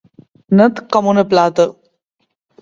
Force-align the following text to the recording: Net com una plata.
Net 0.61 0.81
com 0.95 1.11
una 1.11 1.25
plata. 1.35 1.67